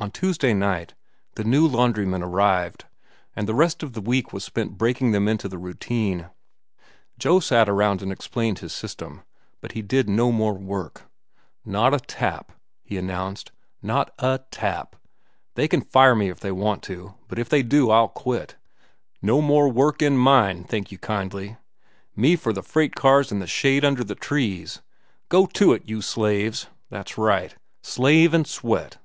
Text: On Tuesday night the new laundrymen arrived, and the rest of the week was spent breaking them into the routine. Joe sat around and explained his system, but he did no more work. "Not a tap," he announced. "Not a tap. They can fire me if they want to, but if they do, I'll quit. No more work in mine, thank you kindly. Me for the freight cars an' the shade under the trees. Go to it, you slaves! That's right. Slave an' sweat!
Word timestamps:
On 0.00 0.10
Tuesday 0.10 0.52
night 0.52 0.94
the 1.36 1.44
new 1.44 1.68
laundrymen 1.68 2.20
arrived, 2.20 2.86
and 3.36 3.46
the 3.46 3.54
rest 3.54 3.84
of 3.84 3.92
the 3.92 4.00
week 4.00 4.32
was 4.32 4.42
spent 4.42 4.76
breaking 4.76 5.12
them 5.12 5.28
into 5.28 5.46
the 5.48 5.56
routine. 5.56 6.28
Joe 7.16 7.38
sat 7.38 7.68
around 7.68 8.02
and 8.02 8.10
explained 8.10 8.58
his 8.58 8.72
system, 8.72 9.22
but 9.60 9.70
he 9.70 9.82
did 9.82 10.08
no 10.08 10.32
more 10.32 10.54
work. 10.54 11.08
"Not 11.64 11.94
a 11.94 12.00
tap," 12.00 12.58
he 12.82 12.96
announced. 12.96 13.52
"Not 13.80 14.12
a 14.18 14.40
tap. 14.50 14.96
They 15.54 15.68
can 15.68 15.80
fire 15.82 16.16
me 16.16 16.28
if 16.28 16.40
they 16.40 16.50
want 16.50 16.82
to, 16.90 17.14
but 17.28 17.38
if 17.38 17.48
they 17.48 17.62
do, 17.62 17.92
I'll 17.92 18.08
quit. 18.08 18.56
No 19.22 19.40
more 19.40 19.68
work 19.68 20.02
in 20.02 20.16
mine, 20.16 20.64
thank 20.64 20.90
you 20.90 20.98
kindly. 20.98 21.56
Me 22.16 22.34
for 22.34 22.52
the 22.52 22.64
freight 22.64 22.96
cars 22.96 23.30
an' 23.30 23.38
the 23.38 23.46
shade 23.46 23.84
under 23.84 24.02
the 24.02 24.16
trees. 24.16 24.82
Go 25.28 25.46
to 25.46 25.72
it, 25.72 25.88
you 25.88 26.02
slaves! 26.02 26.66
That's 26.90 27.16
right. 27.16 27.54
Slave 27.80 28.34
an' 28.34 28.44
sweat! 28.44 28.94